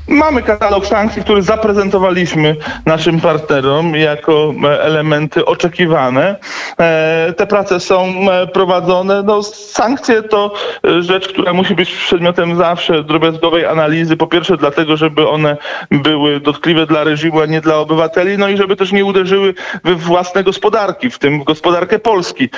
Mamy 0.08 0.44
katalog 0.44 0.88
sankcji, 0.88 1.22
który 1.22 1.42
zaprezentowaliśmy 1.42 2.56
naszym 2.86 3.22
partnerom 3.22 3.96
jako 3.96 4.54
e, 4.64 4.82
elementy 4.82 5.46
oczekiwane. 5.46 6.36
E, 6.80 7.34
Te 7.38 7.48
prace 7.48 7.80
są 7.80 8.14
e, 8.32 8.48
prowadzone. 8.48 9.24
No, 9.24 9.44
sankcje 9.44 10.24
to 10.24 10.54
rzecz, 11.00 11.28
która 11.28 11.54
musi 11.54 11.76
być 11.76 11.92
przedmiotem 11.92 12.56
zawsze 12.56 13.04
drobiazgowej 13.04 13.66
analizy. 13.66 14.18
Po 14.18 14.28
pierwsze 14.28 14.58
dlatego, 14.58 14.98
żeby 14.98 15.30
one 15.30 15.58
były 15.92 16.40
dotkliwe 16.40 16.86
dla 16.86 17.04
reżimu, 17.04 17.42
a 17.42 17.46
nie 17.46 17.62
dla 17.62 17.78
obywateli, 17.78 18.38
no 18.38 18.50
i 18.50 18.58
żeby 18.58 18.76
też 18.76 18.92
nie 18.92 19.06
uderzyły 19.06 19.54
we 19.84 19.96
własne 19.96 20.44
gospodarki, 20.44 21.10
w 21.10 21.20
tym 21.20 21.44
gospodarkę 21.44 22.00
Polski. 22.00 22.50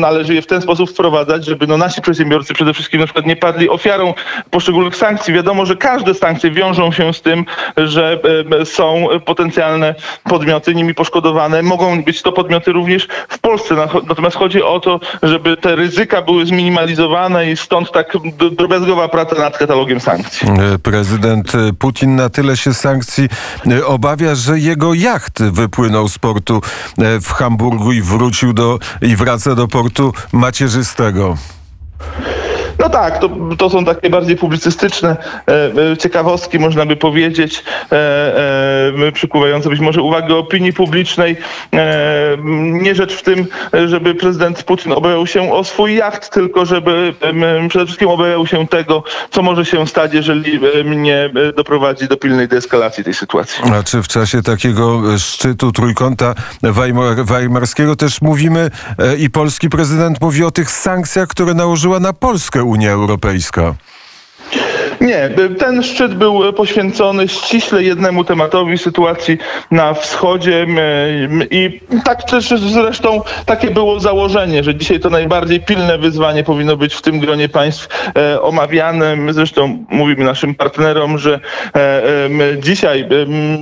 Należy 0.00 0.34
je 0.34 0.42
w 0.42 0.46
ten 0.46 0.62
sposób 0.62 0.90
wprowadzać, 0.90 1.44
żeby 1.44 1.66
no, 1.66 1.76
nasi 1.76 2.00
przedsiębiorcy 2.00 2.54
przede 2.54 2.74
wszystkim 2.74 3.00
na 3.00 3.06
przykład 3.06 3.26
nie 3.26 3.36
padli 3.36 3.68
ofiarą 3.68 4.14
poszczególnych 4.50 4.96
sankcji. 4.96 5.34
Wiadomo, 5.34 5.59
że 5.66 5.76
każde 5.76 6.14
sankcje 6.14 6.50
wiążą 6.50 6.92
się 6.92 7.14
z 7.14 7.22
tym, 7.22 7.44
że 7.76 8.18
są 8.64 9.06
potencjalne 9.24 9.94
podmioty 10.24 10.74
nimi 10.74 10.94
poszkodowane. 10.94 11.62
Mogą 11.62 12.02
być 12.02 12.22
to 12.22 12.32
podmioty 12.32 12.72
również 12.72 13.08
w 13.28 13.38
Polsce. 13.38 13.74
Natomiast 14.08 14.36
chodzi 14.36 14.62
o 14.62 14.80
to, 14.80 15.00
żeby 15.22 15.56
te 15.56 15.76
ryzyka 15.76 16.22
były 16.22 16.46
zminimalizowane 16.46 17.50
i 17.50 17.56
stąd 17.56 17.92
tak 17.92 18.12
drobiazgowa 18.52 19.08
praca 19.08 19.36
nad 19.36 19.58
katalogiem 19.58 20.00
sankcji. 20.00 20.48
E, 20.48 20.78
Prezydent 20.78 21.54
e, 21.54 21.72
Putin 21.78 22.16
na 22.16 22.28
tyle 22.28 22.56
się 22.56 22.74
sankcji 22.74 23.28
e, 23.70 23.86
obawia, 23.86 24.34
że 24.34 24.58
jego 24.58 24.94
jacht 24.94 25.42
wypłynął 25.42 26.08
z 26.08 26.18
portu 26.18 26.60
w 27.22 27.32
Hamburgu 27.32 27.92
i 27.92 28.02
wrócił 28.02 28.52
do 28.52 28.78
i 29.02 29.16
wraca 29.16 29.54
do 29.54 29.68
portu 29.68 30.12
macierzystego. 30.32 31.36
No 32.80 32.88
tak, 32.88 33.18
to, 33.18 33.30
to 33.58 33.70
są 33.70 33.84
takie 33.84 34.10
bardziej 34.10 34.36
publicystyczne 34.36 35.16
e, 35.48 35.92
e, 35.92 35.96
ciekawostki, 35.96 36.58
można 36.58 36.86
by 36.86 36.96
powiedzieć, 36.96 37.64
e, 37.92 37.96
e, 39.06 39.12
przykuwające 39.12 39.68
być 39.68 39.80
może 39.80 40.02
uwagę 40.02 40.36
opinii 40.36 40.72
publicznej. 40.72 41.36
E, 41.74 42.36
nie 42.82 42.94
rzecz 42.94 43.14
w 43.14 43.22
tym, 43.22 43.46
żeby 43.86 44.14
prezydent 44.14 44.62
Putin 44.62 44.92
obawiał 44.92 45.26
się 45.26 45.52
o 45.52 45.64
swój 45.64 45.94
jacht, 45.94 46.32
tylko 46.32 46.66
żeby 46.66 47.14
przede 47.68 47.86
wszystkim 47.86 48.08
obawiał 48.08 48.46
się 48.46 48.66
tego, 48.68 49.04
co 49.30 49.42
może 49.42 49.64
się 49.64 49.86
stać, 49.86 50.14
jeżeli 50.14 50.60
em, 50.80 51.02
nie 51.02 51.24
e, 51.24 51.52
doprowadzi 51.52 52.08
do 52.08 52.16
pilnej 52.16 52.48
deeskalacji 52.48 53.04
tej 53.04 53.14
sytuacji. 53.14 53.64
A 53.72 53.82
czy 53.82 54.02
w 54.02 54.08
czasie 54.08 54.42
takiego 54.42 55.14
e, 55.14 55.18
szczytu 55.18 55.72
trójkąta 55.72 56.34
Weimar, 56.62 57.24
weimarskiego 57.24 57.96
też 57.96 58.22
mówimy 58.22 58.70
e, 58.98 59.16
i 59.16 59.30
polski 59.30 59.68
prezydent 59.68 60.20
mówi 60.20 60.44
o 60.44 60.50
tych 60.50 60.70
sankcjach, 60.70 61.28
które 61.28 61.54
nałożyła 61.54 62.00
na 62.00 62.12
Polskę 62.12 62.69
Unia 62.70 62.94
Europejska? 62.94 63.74
Nie, 65.00 65.30
ten 65.58 65.82
szczyt 65.82 66.14
był 66.14 66.52
poświęcony 66.52 67.28
ściśle 67.28 67.82
jednemu 67.82 68.24
tematowi 68.24 68.78
sytuacji 68.78 69.38
na 69.70 69.94
wschodzie 69.94 70.66
i 71.50 71.80
tak 72.04 72.24
też 72.24 72.48
zresztą 72.48 73.22
takie 73.46 73.70
było 73.70 74.00
założenie, 74.00 74.64
że 74.64 74.74
dzisiaj 74.74 75.00
to 75.00 75.10
najbardziej 75.10 75.60
pilne 75.60 75.98
wyzwanie 75.98 76.44
powinno 76.44 76.76
być 76.76 76.94
w 76.94 77.02
tym 77.02 77.20
gronie 77.20 77.48
państw 77.48 77.88
e, 78.16 78.42
omawiane. 78.42 79.16
My 79.16 79.32
zresztą 79.32 79.84
mówimy 79.88 80.24
naszym 80.24 80.54
partnerom, 80.54 81.18
że 81.18 81.40
e, 81.76 82.30
dzisiaj 82.58 83.08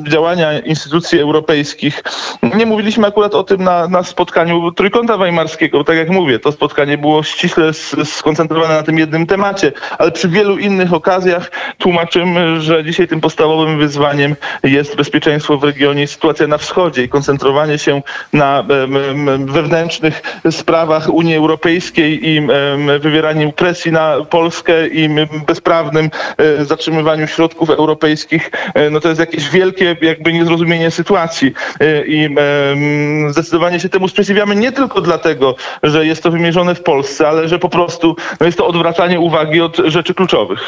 działania 0.09 0.59
instytucji 0.59 1.21
europejskich, 1.21 2.02
nie 2.42 2.66
mówiliśmy 2.66 3.07
akurat 3.07 3.35
o 3.35 3.45
tym 3.45 3.64
na, 3.64 3.88
na 3.88 4.02
spotkaniu 4.02 4.73
Trójkąta 4.73 5.16
Weimarskiego, 5.16 5.85
tak 5.85 5.97
jak 5.97 6.11
mówię, 6.11 6.38
to 6.38 6.52
spotkanie 6.52 6.99
było 6.99 7.23
ściśle 7.23 7.73
skoncentrowane 8.04 8.75
na 8.75 8.83
tym 8.83 8.99
jednym 8.99 9.26
temacie, 9.26 9.73
ale 9.99 10.11
przy 10.11 10.28
wielu 10.28 10.59
innych 10.59 10.92
okazjach 10.92 11.27
tłumaczymy, 11.78 12.61
że 12.61 12.85
dzisiaj 12.85 13.08
tym 13.08 13.20
podstawowym 13.20 13.78
wyzwaniem 13.78 14.37
jest 14.64 14.97
bezpieczeństwo 14.97 15.58
w 15.58 15.64
regionie 15.64 16.02
i 16.02 16.06
sytuacja 16.06 16.47
na 16.47 16.58
wschodzie 16.58 17.02
i 17.02 17.08
koncentrowanie 17.08 17.78
się 17.78 18.02
na 18.32 18.64
wewnętrznych 19.38 20.40
sprawach 20.50 21.08
Unii 21.08 21.37
Europejskiej 21.37 22.28
i 22.28 22.42
wywieraniu 23.00 23.52
presji 23.52 23.92
na 23.92 24.16
Polskę 24.30 24.88
i 24.88 25.08
bezprawnym 25.47 26.11
e, 26.37 26.64
zatrzymywaniu 26.64 27.26
środków 27.26 27.70
europejskich, 27.70 28.50
e, 28.75 28.90
no 28.90 29.00
to 29.00 29.08
jest 29.08 29.20
jakieś 29.20 29.50
wielkie 29.50 29.97
jakby 30.02 30.32
niezrozumienie 30.32 30.90
sytuacji 30.90 31.52
E, 31.80 32.06
i 32.06 32.28
zdecydowanie 33.30 33.80
się 33.80 33.88
temu 33.88 34.08
sprzeciwiamy 34.08 34.56
nie 34.56 34.73
tylko 34.73 35.00
dlatego, 35.00 35.56
że 35.82 36.06
jest 36.06 36.23
to 36.23 36.30
wymierzone 36.30 36.75
w 36.75 36.82
Polsce, 36.82 37.28
ale 37.28 37.49
że 37.49 37.58
po 37.58 37.68
prostu 37.68 38.16
no 38.40 38.47
jest 38.47 38.58
to 38.58 38.66
odwracanie 38.66 39.20
uwagi 39.20 39.61
od 39.61 39.76
rzeczy 39.76 40.14
kluczowych. 40.14 40.61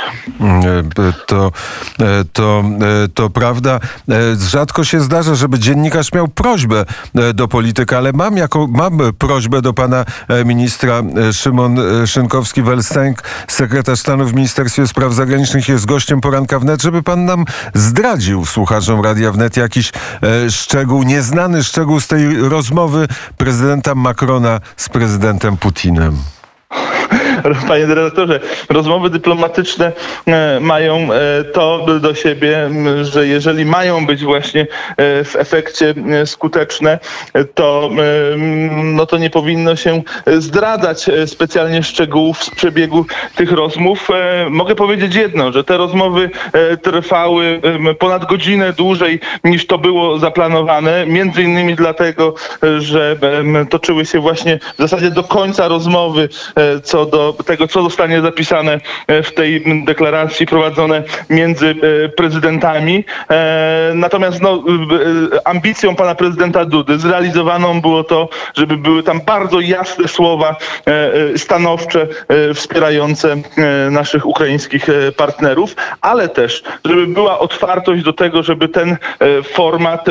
To, 1.26 1.52
to, 2.32 2.62
to 3.14 3.30
prawda. 3.30 3.80
Rzadko 4.38 4.84
się 4.84 5.00
zdarza, 5.00 5.34
żeby 5.34 5.58
dziennikarz 5.58 6.12
miał 6.12 6.28
prośbę 6.28 6.84
do 7.34 7.48
polityka, 7.48 7.98
ale 7.98 8.12
mam, 8.12 8.36
jako, 8.36 8.66
mam 8.66 8.98
prośbę 9.18 9.62
do 9.62 9.72
pana 9.72 10.04
ministra 10.44 11.02
Szymon 11.32 11.76
Szynkowski-Welstęk, 12.04 13.14
sekretarz 13.48 13.98
stanu 13.98 14.26
w 14.26 14.34
Ministerstwie 14.34 14.86
Spraw 14.86 15.12
Zagranicznych, 15.12 15.68
jest 15.68 15.86
gościem 15.86 16.20
poranka 16.20 16.58
wnet, 16.58 16.82
żeby 16.82 17.02
pan 17.02 17.24
nam 17.24 17.44
zdradził 17.74 18.46
słuchaczom 18.46 19.00
Radia 19.00 19.32
Wnet 19.32 19.56
jakiś 19.56 19.92
szczegół, 20.50 21.02
nieznany 21.02 21.64
szczegół 21.64 22.00
z 22.00 22.06
tej 22.06 22.36
rozmowy 22.36 23.08
prezydenta 23.36 23.94
Macrona 23.94 24.60
z 24.76 24.88
prezydentem 24.88 25.56
Putinem. 25.56 26.16
Panie 27.68 27.86
dyrektorze, 27.86 28.40
rozmowy 28.68 29.10
dyplomatyczne 29.10 29.92
e, 30.26 30.60
mają 30.60 31.08
e, 31.12 31.44
to 31.44 31.86
do 32.00 32.14
siebie, 32.14 32.70
że 33.02 33.26
jeżeli 33.26 33.64
mają 33.64 34.06
być 34.06 34.24
właśnie 34.24 34.60
e, 34.96 35.24
w 35.24 35.36
efekcie 35.36 35.94
skuteczne, 36.24 36.98
to, 37.54 37.90
no 38.82 39.06
to 39.06 39.18
nie 39.18 39.30
powinno 39.30 39.76
się 39.76 40.02
zdradzać 40.26 41.06
specjalnie 41.26 41.82
szczegółów 41.82 42.44
z 42.44 42.50
przebiegu 42.50 43.06
tych 43.36 43.52
rozmów. 43.52 44.08
Mogę 44.50 44.74
powiedzieć 44.74 45.14
jedno, 45.14 45.52
że 45.52 45.64
te 45.64 45.76
rozmowy 45.76 46.30
trwały 46.82 47.60
ponad 47.98 48.26
godzinę 48.26 48.72
dłużej 48.72 49.20
niż 49.44 49.66
to 49.66 49.78
było 49.78 50.18
zaplanowane, 50.18 51.06
między 51.06 51.42
innymi 51.42 51.74
dlatego, 51.74 52.34
że 52.78 53.16
toczyły 53.70 54.06
się 54.06 54.20
właśnie 54.20 54.58
w 54.78 54.82
zasadzie 54.82 55.10
do 55.10 55.24
końca 55.24 55.68
rozmowy 55.68 56.28
co 56.82 57.06
do 57.06 57.34
tego, 57.46 57.68
co 57.68 57.82
zostanie 57.82 58.20
zapisane 58.20 58.80
e, 59.06 59.22
w 59.22 59.34
tej 59.34 59.64
deklaracji 59.84 60.46
prowadzone 60.46 61.02
między 61.30 61.74
e, 62.04 62.08
prezydentami. 62.08 63.04
E, 63.30 63.92
natomiast 63.94 64.42
no, 64.42 64.62
ambicją 65.44 65.96
pana 65.96 66.14
prezydenta 66.14 66.64
Dudy 66.64 66.98
zrealizowaną 66.98 67.80
było 67.80 68.04
to, 68.04 68.28
żeby 68.54 68.76
były 68.76 69.02
tam 69.02 69.20
bardzo 69.26 69.60
jasne 69.60 70.08
słowa 70.08 70.56
stanowcze 71.36 72.06
wspierające 72.54 73.36
naszych 73.90 74.26
ukraińskich 74.26 74.86
partnerów, 75.16 75.76
ale 76.00 76.28
też, 76.28 76.62
żeby 76.84 77.06
była 77.06 77.38
otwartość 77.38 78.02
do 78.02 78.12
tego, 78.12 78.42
żeby 78.42 78.68
ten 78.68 78.96
format 79.44 80.06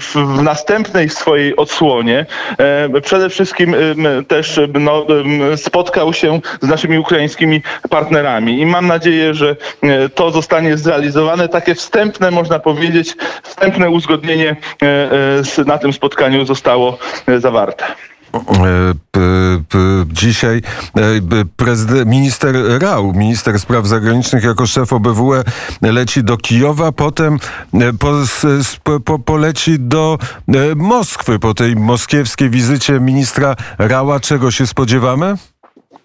w 0.00 0.42
następnej 0.42 1.08
swojej 1.08 1.56
odsłonie 1.56 2.26
przede 3.02 3.30
wszystkim 3.30 3.76
też 4.28 4.60
no, 4.80 5.06
spotkał 5.64 6.12
się 6.12 6.40
z 6.62 6.68
naszymi 6.68 6.98
ukraińskimi 6.98 7.62
partnerami. 7.90 8.60
I 8.60 8.66
mam 8.66 8.86
nadzieję, 8.86 9.34
że 9.34 9.56
e, 9.82 10.08
to 10.08 10.30
zostanie 10.30 10.78
zrealizowane. 10.78 11.48
Takie 11.48 11.74
wstępne, 11.74 12.30
można 12.30 12.58
powiedzieć, 12.58 13.16
wstępne 13.42 13.90
uzgodnienie 13.90 14.56
e, 14.82 14.86
e, 15.60 15.64
na 15.66 15.78
tym 15.78 15.92
spotkaniu 15.92 16.46
zostało 16.46 16.98
zawarte. 17.38 17.84
Dzisiaj 20.06 20.62
minister 22.06 22.54
Rał, 22.80 23.12
minister 23.12 23.60
spraw 23.60 23.86
zagranicznych 23.86 24.44
jako 24.44 24.66
szef 24.66 24.92
OBWE 24.92 25.44
leci 25.82 26.24
do 26.24 26.36
Kijowa, 26.36 26.92
potem 26.92 27.38
po, 27.98 28.12
po, 29.04 29.18
poleci 29.18 29.76
do 29.78 30.18
Moskwy 30.76 31.38
po 31.38 31.54
tej 31.54 31.76
moskiewskiej 31.76 32.50
wizycie 32.50 33.00
ministra 33.00 33.56
Rała. 33.78 34.20
Czego 34.20 34.50
się 34.50 34.66
spodziewamy? 34.66 35.34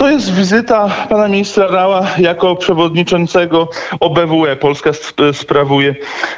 To 0.00 0.10
jest 0.10 0.34
wizyta 0.34 0.88
pana 1.08 1.28
ministra 1.28 1.66
Rała 1.66 2.06
jako 2.18 2.56
przewodniczącego 2.56 3.68
OBWE. 4.00 4.56
Polska 4.56 4.90
sprawuje 5.32 5.94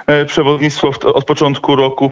e, 0.06 0.24
przewodnictwo 0.24 0.90
od 1.04 1.24
początku 1.24 1.76
roku 1.76 2.04
e, 2.04 2.10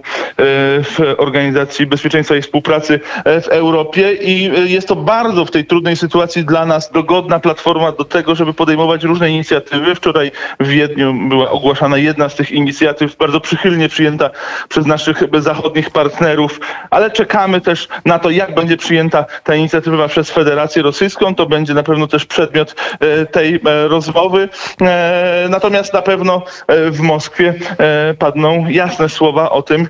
w 0.83 1.15
Organizacji 1.19 1.87
Bezpieczeństwa 1.87 2.37
i 2.37 2.43
Współpracy 2.43 3.01
e, 3.25 3.41
w 3.41 3.49
Europie 3.49 4.13
i 4.13 4.51
jest 4.73 4.89
to 4.89 4.97
bardzo 4.97 5.45
w 5.45 5.51
tej 5.51 5.65
trudnej 5.65 5.97
sytuacji 5.97 6.45
dla 6.45 6.67
nas 6.67 6.91
dogodna 6.91 7.41
platforma 7.41 7.93
do 7.93 8.05
tego, 8.05 8.35
żeby 8.35 8.55
podejmować 8.55 9.05
różne 9.05 9.31
inicjatywy. 9.31 9.95
Wczoraj 9.95 10.31
w 10.61 10.69
Wiedniu 10.69 11.15
była 11.29 11.51
ogłaszana 11.51 11.99
jedna 11.99 12.29
z 12.29 12.35
tych 12.35 12.53
inicjatyw, 12.53 13.17
bardzo 13.17 13.41
przychylnie 13.41 13.89
przyjęta 13.89 14.31
przez 14.69 14.87
naszych 14.87 15.23
zachodnich 15.39 15.91
partnerów, 15.91 16.61
ale 16.91 17.11
czekamy 17.11 17.61
też 17.61 17.89
na 18.05 18.19
to, 18.19 18.31
jak 18.31 18.55
będzie 18.55 18.77
przyjęta 18.77 19.25
ta 19.45 19.55
inicjatywa 19.55 20.09
przez 20.09 20.31
Federację 20.31 20.83
Rosyjską 20.83 21.35
to 21.41 21.47
będzie 21.47 21.75
na 21.75 21.83
pewno 21.83 22.07
też 22.07 22.27
przedmiot 22.27 22.75
e, 23.01 23.27
tej 23.27 23.55
e, 23.55 23.89
rozmowy. 23.89 24.49
E, 24.81 25.47
natomiast 25.51 25.93
na 25.93 26.03
pewno 26.03 26.43
w 26.69 27.01
Moskwie 27.01 27.55
padną 28.19 28.67
jasne 28.69 29.09
słowa 29.09 29.51
o 29.51 29.63
tym, 29.63 29.89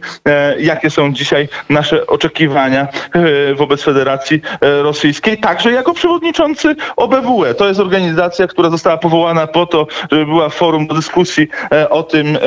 jakie 0.58 0.90
są 0.90 1.12
dzisiaj 1.12 1.48
nasze 1.68 2.06
oczekiwania 2.06 2.88
wobec 3.56 3.82
Federacji 3.82 4.40
Rosyjskiej, 4.60 5.38
także 5.38 5.72
jako 5.72 5.94
przewodniczący 5.94 6.76
OBWE. 6.96 7.54
To 7.54 7.68
jest 7.68 7.80
organizacja, 7.80 8.46
która 8.46 8.70
została 8.70 8.96
powołana 8.96 9.46
po 9.46 9.66
to, 9.66 9.86
żeby 10.10 10.26
była 10.26 10.48
forum 10.48 10.86
do 10.86 10.94
dyskusji 10.94 11.48
o 11.90 12.02
tym, 12.02 12.38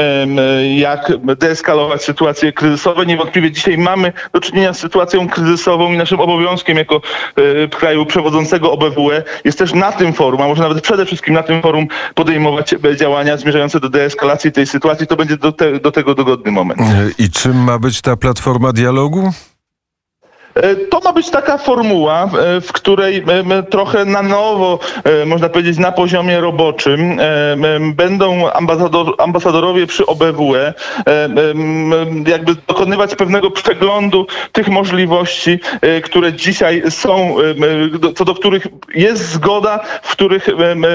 jak 0.76 1.12
deeskalować 1.36 2.04
sytuacje 2.04 2.54
kryzysowe. 2.54 3.06
Niewątpliwie 3.06 3.52
dzisiaj 3.52 3.78
mamy 3.78 4.14
do 4.34 4.40
czynienia 4.40 4.74
z 4.74 4.80
sytuacją 4.80 5.30
kryzysową 5.30 5.94
i 5.94 5.98
naszym 5.98 6.20
obowiązkiem 6.20 6.78
jako 6.78 7.02
kraju 7.70 8.06
przewodzącego 8.06 8.72
OBWE 8.72 8.93
OBWE 8.98 9.24
jest 9.44 9.58
też 9.58 9.74
na 9.74 9.92
tym 9.92 10.14
forum, 10.14 10.42
a 10.42 10.48
może 10.48 10.64
nawet 10.64 10.82
przede 10.84 11.06
wszystkim 11.06 11.34
na 11.34 11.44
tym 11.44 11.62
forum 11.62 11.88
podejmować 12.16 12.76
działania 12.96 13.38
zmierzające 13.38 13.80
do 13.80 13.90
deeskalacji 13.90 14.52
tej 14.52 14.68
sytuacji. 14.68 15.08
To 15.08 15.16
będzie 15.16 15.38
do, 15.38 15.52
te, 15.52 15.80
do 15.80 15.92
tego 15.92 16.16
dogodny 16.16 16.52
moment. 16.52 16.80
I 17.18 17.30
czym 17.30 17.64
ma 17.64 17.80
być 17.80 18.02
ta 18.02 18.16
platforma 18.16 18.74
dialogu? 18.74 19.32
E, 20.56 20.76
to 20.76 21.00
ma 21.00 21.14
być 21.14 21.30
taka 21.30 21.58
formuła, 21.58 22.24
e, 22.24 22.62
w 22.62 22.72
której 22.74 23.24
e, 23.52 23.64
trochę 23.64 24.06
na 24.06 24.22
nowo, 24.22 24.80
można 25.26 25.50
powiedzieć 25.50 25.78
na 25.78 25.92
poziomie 25.92 26.42
roboczym, 26.42 27.20
będą 27.96 28.52
ambasador, 28.52 29.16
ambasadorowie 29.18 29.88
przy 29.88 30.06
OBWE 30.06 30.74
jakby 32.28 32.56
dokonywać 32.68 33.16
pewnego 33.16 33.52
przeglądu 33.52 34.28
tych 34.52 34.68
możliwości, 34.68 35.60
które 36.04 36.34
dzisiaj 36.34 36.84
są, 36.90 37.36
co 38.16 38.26
do 38.26 38.36
których 38.36 38.68
jest 38.96 39.32
zgoda, 39.32 39.80
w 40.02 40.12
których 40.12 40.50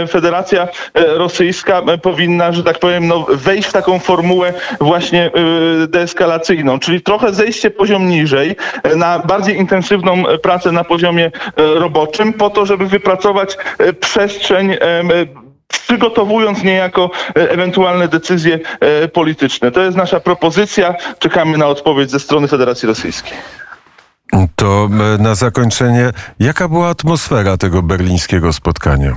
Federacja 0.08 0.68
Rosyjska 0.94 1.82
powinna, 2.02 2.52
że 2.52 2.64
tak 2.64 2.78
powiem, 2.78 3.06
no, 3.06 3.26
wejść 3.28 3.68
w 3.68 3.72
taką 3.72 3.98
formułę 3.98 4.54
właśnie 4.80 5.30
deeskalacyjną, 5.88 6.78
czyli 6.78 7.00
trochę 7.00 7.32
zejście 7.32 7.70
poziom 7.70 8.08
niżej 8.08 8.56
na 8.96 9.18
bardziej 9.18 9.47
bardziej 9.48 9.60
intensywną 9.60 10.28
e, 10.28 10.38
pracę 10.38 10.72
na 10.72 10.84
poziomie 10.84 11.26
e, 11.26 11.30
roboczym 11.74 12.32
po 12.32 12.50
to, 12.50 12.66
żeby 12.66 12.86
wypracować 12.86 13.56
e, 13.78 13.92
przestrzeń 13.92 14.76
przygotowując 15.68 16.62
niejako 16.62 17.10
ewentualne 17.34 18.08
decyzje 18.08 18.58
polityczne. 19.12 19.70
To 19.70 19.80
jest 19.80 19.96
nasza 19.96 20.20
propozycja. 20.20 20.94
Czekamy 21.18 21.58
na 21.58 21.66
odpowiedź 21.66 22.10
ze 22.10 22.20
strony 22.20 22.48
Federacji 22.48 22.88
Rosyjskiej. 22.88 23.38
To 24.56 24.88
na 25.18 25.34
zakończenie, 25.34 26.10
jaka 26.38 26.68
była 26.68 26.88
atmosfera 26.88 27.56
tego 27.56 27.82
berlińskiego 27.82 28.52
spotkania? 28.52 29.16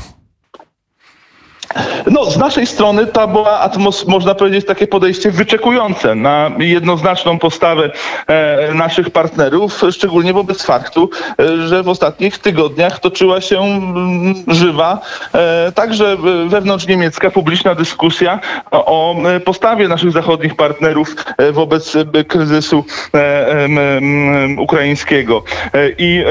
No, 2.07 2.31
z 2.31 2.37
naszej 2.37 2.67
strony 2.67 3.07
to 3.07 3.27
była, 3.27 3.59
atmos, 3.59 4.07
można 4.07 4.35
powiedzieć, 4.35 4.65
takie 4.65 4.87
podejście 4.87 5.31
wyczekujące 5.31 6.15
na 6.15 6.51
jednoznaczną 6.57 7.39
postawę 7.39 7.91
e, 8.27 8.73
naszych 8.73 9.09
partnerów, 9.09 9.81
szczególnie 9.91 10.33
wobec 10.33 10.63
faktu, 10.63 11.09
e, 11.39 11.67
że 11.67 11.83
w 11.83 11.89
ostatnich 11.89 12.37
tygodniach 12.37 12.99
toczyła 12.99 13.41
się 13.41 13.59
m, 13.61 13.97
mm, 13.97 14.35
żywa, 14.47 14.99
e, 15.33 15.71
także 15.71 16.17
wewnątrz 16.47 16.87
niemiecka 16.87 17.31
publiczna 17.31 17.75
dyskusja 17.75 18.39
o, 18.71 18.85
o 18.85 19.29
e, 19.29 19.39
postawie 19.39 19.87
naszych 19.87 20.11
zachodnich 20.11 20.55
partnerów 20.55 21.15
e, 21.37 21.51
wobec 21.51 21.95
e, 21.95 22.23
kryzysu 22.23 22.85
ukraińskiego. 24.57 25.43
I 25.97 26.23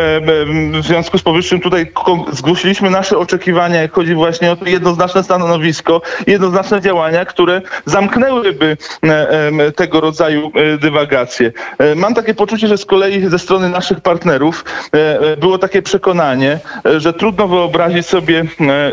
w 0.81 0.87
związku 0.87 1.19
z 1.19 1.23
powyższym 1.23 1.61
tutaj 1.61 1.93
zgłosiliśmy 2.33 2.91
nasze 2.91 3.19
oczekiwania, 3.19 3.83
jak 3.83 3.93
chodzi 3.93 4.15
właśnie 4.15 4.53
o 4.53 4.57
to 4.57 4.65
jednoznaczne 4.65 5.23
stanowisko 5.25 5.60
stanowisko, 5.61 6.03
jednoznaczne 6.27 6.81
działania, 6.81 7.25
które 7.25 7.63
zamknęłyby 7.85 8.77
e, 9.03 9.73
tego 9.73 10.01
rodzaju 10.01 10.53
e, 10.55 10.79
dywagacje. 10.79 11.53
E, 11.79 11.95
Mam 11.95 12.15
takie 12.15 12.35
poczucie, 12.35 12.69
że 12.69 12.79
z 12.79 12.85
kolei 12.85 13.29
ze 13.29 13.39
strony 13.39 13.69
naszych 13.69 14.01
partnerów 14.01 14.65
było 15.41 15.59
takie 15.59 15.83
przekonanie, 15.83 16.59
że 16.97 17.13
trudno 17.13 17.49
wyobrazić 17.49 18.07
sobie 18.07 18.45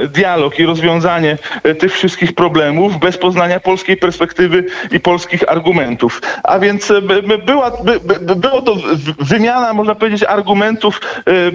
dialog 0.09 0.59
i 0.59 0.65
rozwiązanie 0.65 1.37
tych 1.79 1.93
wszystkich 1.93 2.33
problemów 2.35 2.99
bez 2.99 3.17
poznania 3.17 3.59
polskiej 3.59 3.97
perspektywy 3.97 4.63
i 4.91 4.99
polskich 4.99 5.49
argumentów. 5.51 6.21
A 6.43 6.59
więc 6.59 6.87
by- 7.01 7.23
by- 7.23 7.37
była, 7.37 7.71
by, 7.71 7.99
by, 7.99 8.35
było 8.35 8.61
to 8.61 8.75
wymiana, 9.19 9.73
można 9.73 9.95
powiedzieć, 9.95 10.23
argumentów 10.23 11.01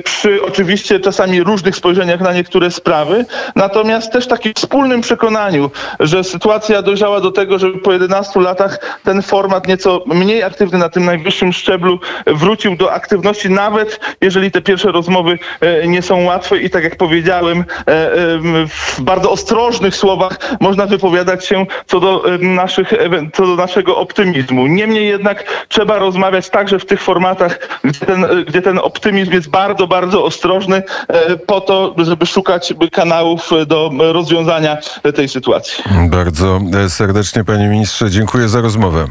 przy 0.04 0.42
oczywiście 0.42 1.00
czasami 1.00 1.42
różnych 1.42 1.76
spojrzeniach 1.76 2.20
na 2.20 2.32
niektóre 2.32 2.70
sprawy, 2.70 3.24
natomiast 3.56 4.12
też 4.12 4.26
takim 4.26 4.52
wspólnym 4.54 5.01
przekonaniu, 5.02 5.70
że 6.00 6.24
sytuacja 6.24 6.82
dojrzała 6.82 7.20
do 7.20 7.30
tego, 7.30 7.58
żeby 7.58 7.78
po 7.78 7.92
11 7.92 8.40
latach 8.40 9.00
ten 9.04 9.22
format 9.22 9.68
nieco 9.68 10.04
mniej 10.06 10.42
aktywny 10.42 10.78
na 10.78 10.88
tym 10.88 11.04
najwyższym 11.04 11.52
szczeblu 11.52 11.98
wrócił 12.26 12.76
do 12.76 12.92
aktywności, 12.92 13.50
nawet 13.50 14.00
jeżeli 14.20 14.50
te 14.50 14.62
pierwsze 14.62 14.92
rozmowy 14.92 15.38
e, 15.60 15.88
nie 15.88 16.02
są 16.02 16.24
łatwe 16.24 16.58
i 16.58 16.70
tak 16.70 16.84
jak 16.84 16.96
powiedziałem, 16.96 17.64
e, 17.88 18.12
em, 18.12 18.68
w 18.68 19.00
bardzo 19.00 19.30
ostrożnych 19.30 19.96
słowach 19.96 20.38
można 20.60 20.86
wypowiadać 20.86 21.46
się 21.46 21.66
co 21.86 22.00
do 22.00 22.24
naszych, 22.40 22.92
co 23.32 23.46
do 23.46 23.56
naszego 23.56 23.96
optymizmu. 23.96 24.66
Niemniej 24.66 25.08
jednak 25.08 25.66
trzeba 25.68 25.98
rozmawiać 25.98 26.50
także 26.50 26.78
w 26.78 26.86
tych 26.86 27.02
formatach, 27.02 27.80
gdzie 27.84 28.06
ten, 28.06 28.24
e, 28.24 28.28
gdzie 28.44 28.62
ten 28.62 28.78
optymizm 28.78 29.32
jest 29.32 29.50
bardzo, 29.50 29.86
bardzo 29.86 30.24
ostrożny 30.24 30.82
e, 31.08 31.36
po 31.36 31.60
to, 31.60 31.94
żeby 31.98 32.26
szukać 32.26 32.74
kanałów 32.92 33.52
e, 33.52 33.66
do 33.66 33.90
e, 34.00 34.12
rozwiązania 34.12 34.72
e, 34.72 34.80
tej 35.14 35.28
sytuacji. 35.28 35.84
Bardzo 36.08 36.60
e, 36.84 36.90
serdecznie, 36.90 37.44
panie 37.44 37.68
ministrze, 37.68 38.10
dziękuję 38.10 38.48
za 38.48 38.60
rozmowę. 38.60 39.06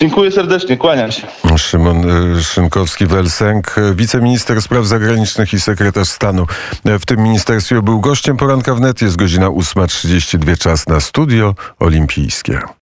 Dziękuję 0.00 0.30
serdecznie, 0.30 0.76
kłaniam 0.76 1.12
się. 1.12 1.22
Szymon 1.56 2.10
e, 2.10 2.42
Szynkowski-Welsenk, 2.42 3.78
e, 3.78 3.94
wiceminister 3.94 4.62
spraw 4.62 4.86
zagranicznych 4.86 5.52
i 5.52 5.60
sekretarz 5.60 6.08
stanu 6.08 6.46
w 6.84 7.06
tym 7.06 7.22
ministerstwie 7.22 7.82
był 7.82 8.00
gościem 8.00 8.36
poranka 8.36 8.74
wnet. 8.74 9.02
Jest 9.02 9.16
godzina 9.16 9.46
8.32, 9.46 10.58
czas 10.58 10.88
na 10.88 11.00
studio 11.00 11.54
olimpijskie. 11.78 12.60